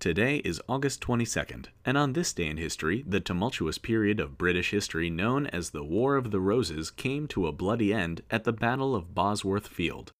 Today 0.00 0.36
is 0.38 0.62
August 0.66 1.02
22nd, 1.02 1.66
and 1.84 1.98
on 1.98 2.14
this 2.14 2.32
day 2.32 2.46
in 2.46 2.56
history, 2.56 3.04
the 3.06 3.20
tumultuous 3.20 3.76
period 3.76 4.18
of 4.18 4.38
British 4.38 4.70
history 4.70 5.10
known 5.10 5.46
as 5.48 5.70
the 5.70 5.84
War 5.84 6.16
of 6.16 6.30
the 6.30 6.40
Roses 6.40 6.90
came 6.90 7.28
to 7.28 7.46
a 7.46 7.52
bloody 7.52 7.92
end 7.92 8.22
at 8.30 8.44
the 8.44 8.52
Battle 8.54 8.96
of 8.96 9.14
Bosworth 9.14 9.66
Field. 9.66 10.12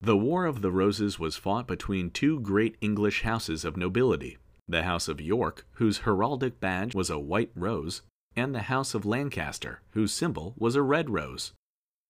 The 0.00 0.16
War 0.16 0.46
of 0.46 0.62
the 0.62 0.70
Roses 0.70 1.18
was 1.18 1.34
fought 1.34 1.66
between 1.66 2.12
two 2.12 2.38
great 2.38 2.76
English 2.80 3.22
houses 3.22 3.64
of 3.64 3.76
nobility 3.76 4.38
the 4.68 4.84
House 4.84 5.08
of 5.08 5.20
York, 5.20 5.66
whose 5.72 5.98
heraldic 5.98 6.60
badge 6.60 6.94
was 6.94 7.10
a 7.10 7.18
white 7.18 7.50
rose, 7.56 8.02
and 8.36 8.54
the 8.54 8.70
House 8.70 8.94
of 8.94 9.04
Lancaster, 9.04 9.82
whose 9.90 10.12
symbol 10.12 10.54
was 10.56 10.76
a 10.76 10.82
red 10.82 11.10
rose. 11.10 11.52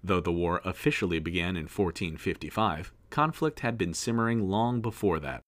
Though 0.05 0.21
the 0.21 0.33
war 0.33 0.61
officially 0.67 1.19
began 1.19 1.57
in 1.57 1.65
1455, 1.65 2.93
conflict 3.09 3.61
had 3.61 3.79
been 3.79 3.95
simmering 3.95 4.51
long 4.51 4.83
before 4.83 5.19
that. 5.21 5.41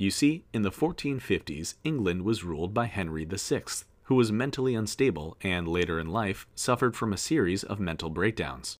You 0.00 0.10
see, 0.10 0.46
in 0.54 0.62
the 0.62 0.70
1450s, 0.70 1.74
England 1.84 2.22
was 2.22 2.42
ruled 2.42 2.72
by 2.72 2.86
Henry 2.86 3.26
VI, 3.26 3.64
who 4.04 4.14
was 4.14 4.32
mentally 4.32 4.74
unstable 4.74 5.36
and 5.42 5.68
later 5.68 6.00
in 6.00 6.06
life 6.06 6.46
suffered 6.54 6.96
from 6.96 7.12
a 7.12 7.18
series 7.18 7.64
of 7.64 7.78
mental 7.78 8.08
breakdowns. 8.08 8.78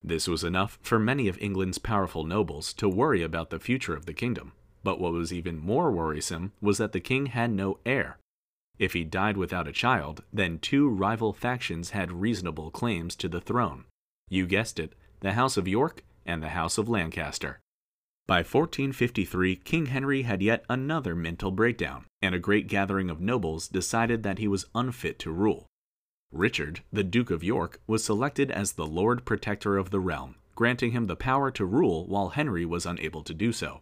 This 0.00 0.28
was 0.28 0.44
enough 0.44 0.78
for 0.80 1.00
many 1.00 1.26
of 1.26 1.36
England's 1.40 1.78
powerful 1.78 2.22
nobles 2.22 2.72
to 2.74 2.88
worry 2.88 3.20
about 3.20 3.50
the 3.50 3.58
future 3.58 3.96
of 3.96 4.06
the 4.06 4.14
kingdom. 4.14 4.52
But 4.84 5.00
what 5.00 5.12
was 5.12 5.32
even 5.32 5.58
more 5.58 5.90
worrisome 5.90 6.52
was 6.60 6.78
that 6.78 6.92
the 6.92 7.00
king 7.00 7.26
had 7.26 7.50
no 7.50 7.80
heir. 7.84 8.18
If 8.78 8.92
he 8.92 9.02
died 9.02 9.36
without 9.36 9.66
a 9.66 9.72
child, 9.72 10.22
then 10.32 10.60
two 10.60 10.88
rival 10.88 11.32
factions 11.32 11.90
had 11.90 12.12
reasonable 12.12 12.70
claims 12.70 13.16
to 13.16 13.28
the 13.28 13.40
throne. 13.40 13.86
You 14.28 14.46
guessed 14.46 14.78
it, 14.78 14.94
the 15.18 15.32
House 15.32 15.56
of 15.56 15.66
York 15.66 16.04
and 16.24 16.40
the 16.40 16.50
House 16.50 16.78
of 16.78 16.88
Lancaster. 16.88 17.58
By 18.26 18.38
1453, 18.38 19.56
King 19.56 19.86
Henry 19.86 20.22
had 20.22 20.40
yet 20.40 20.64
another 20.68 21.16
mental 21.16 21.50
breakdown, 21.50 22.06
and 22.22 22.34
a 22.34 22.38
great 22.38 22.68
gathering 22.68 23.10
of 23.10 23.20
nobles 23.20 23.66
decided 23.66 24.22
that 24.22 24.38
he 24.38 24.46
was 24.46 24.66
unfit 24.74 25.18
to 25.20 25.32
rule. 25.32 25.66
Richard, 26.32 26.82
the 26.92 27.02
Duke 27.02 27.30
of 27.30 27.42
York, 27.42 27.80
was 27.88 28.04
selected 28.04 28.50
as 28.52 28.72
the 28.72 28.86
Lord 28.86 29.24
Protector 29.24 29.76
of 29.76 29.90
the 29.90 29.98
realm, 29.98 30.36
granting 30.54 30.92
him 30.92 31.06
the 31.06 31.16
power 31.16 31.50
to 31.50 31.64
rule 31.64 32.06
while 32.06 32.28
Henry 32.28 32.64
was 32.64 32.86
unable 32.86 33.24
to 33.24 33.34
do 33.34 33.52
so. 33.52 33.80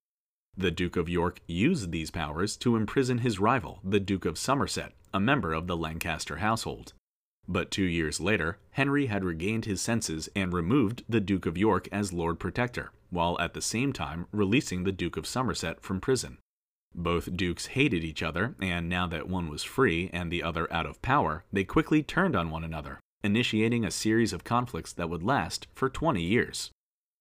The 0.56 0.70
Duke 0.70 0.96
of 0.96 1.08
York 1.08 1.40
used 1.46 1.92
these 1.92 2.10
powers 2.10 2.56
to 2.58 2.74
imprison 2.74 3.18
his 3.18 3.38
rival, 3.38 3.80
the 3.84 4.00
Duke 4.00 4.24
of 4.24 4.38
Somerset, 4.38 4.92
a 5.12 5.20
member 5.20 5.52
of 5.52 5.66
the 5.66 5.76
Lancaster 5.76 6.38
household. 6.38 6.94
But 7.46 7.70
two 7.70 7.84
years 7.84 8.18
later, 8.18 8.58
Henry 8.72 9.06
had 9.06 9.24
regained 9.24 9.66
his 9.66 9.80
senses 9.80 10.28
and 10.34 10.52
removed 10.52 11.04
the 11.08 11.20
Duke 11.20 11.46
of 11.46 11.56
York 11.56 11.88
as 11.92 12.12
Lord 12.12 12.38
Protector, 12.40 12.92
while 13.10 13.38
at 13.40 13.54
the 13.54 13.62
same 13.62 13.92
time 13.92 14.26
releasing 14.32 14.84
the 14.84 14.92
Duke 14.92 15.16
of 15.16 15.26
Somerset 15.26 15.80
from 15.80 16.00
prison. 16.00 16.38
Both 16.94 17.36
dukes 17.36 17.66
hated 17.66 18.02
each 18.02 18.22
other, 18.22 18.54
and 18.60 18.88
now 18.88 19.06
that 19.06 19.28
one 19.28 19.48
was 19.48 19.62
free 19.62 20.10
and 20.12 20.30
the 20.30 20.42
other 20.42 20.72
out 20.72 20.86
of 20.86 21.02
power, 21.02 21.44
they 21.52 21.64
quickly 21.64 22.02
turned 22.02 22.34
on 22.34 22.50
one 22.50 22.64
another, 22.64 23.00
initiating 23.22 23.84
a 23.84 23.90
series 23.90 24.32
of 24.32 24.44
conflicts 24.44 24.92
that 24.94 25.10
would 25.10 25.22
last 25.22 25.68
for 25.74 25.88
20 25.88 26.22
years. 26.22 26.70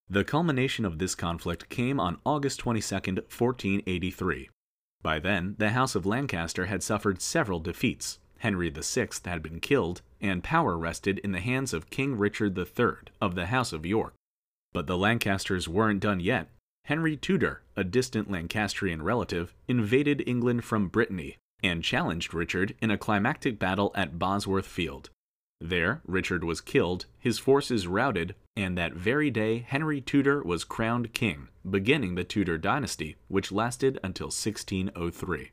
The 0.10 0.24
culmination 0.24 0.86
of 0.86 1.00
this 1.00 1.16
conflict 1.16 1.70
came 1.70 2.00
on 2.00 2.20
August 2.26 2.60
22, 2.60 2.96
1483. 2.96 4.50
By 5.02 5.20
then, 5.20 5.56
the 5.58 5.72
House 5.72 5.96
of 5.96 6.06
Lancaster 6.06 6.66
had 6.66 6.82
suffered 6.82 7.22
several 7.22 7.60
defeats, 7.60 8.20
Henry 8.40 8.70
VI 8.70 9.10
had 9.26 9.42
been 9.42 9.60
killed, 9.60 10.02
and 10.22 10.44
power 10.44 10.78
rested 10.78 11.20
in 11.20 11.32
the 11.32 11.40
hands 11.40 11.74
of 11.74 11.90
King 11.90 12.18
Richard 12.18 12.58
III 12.58 13.12
of 13.20 13.36
the 13.36 13.48
House 13.48 13.74
of 13.74 13.86
York. 13.86 14.14
But 14.74 14.88
the 14.88 14.98
Lancasters 14.98 15.68
weren't 15.68 16.02
done 16.02 16.20
yet. 16.20 16.50
Henry 16.86 17.18
Tudor, 17.18 17.62
a 17.76 17.84
distant 17.84 18.32
Lancastrian 18.32 19.02
relative, 19.02 19.54
invaded 19.68 20.24
England 20.26 20.64
from 20.64 20.88
Brittany 20.88 21.38
and 21.64 21.84
challenged 21.84 22.34
Richard 22.34 22.76
in 22.82 22.92
a 22.92 22.98
climactic 22.98 23.60
battle 23.60 23.92
at 23.96 24.20
Bosworth 24.20 24.68
Field. 24.68 25.10
There, 25.60 26.02
Richard 26.06 26.44
was 26.44 26.62
killed, 26.62 27.08
his 27.18 27.40
forces 27.40 27.88
routed, 27.88 28.36
and 28.56 28.78
that 28.78 28.94
very 28.94 29.32
day 29.32 29.60
Henry 29.60 30.02
Tudor 30.02 30.44
was 30.44 30.64
crowned 30.64 31.14
king, 31.14 31.48
beginning 31.70 32.16
the 32.16 32.24
Tudor 32.24 32.58
dynasty, 32.58 33.16
which 33.28 33.52
lasted 33.52 34.00
until 34.04 34.28
1603. 34.28 35.52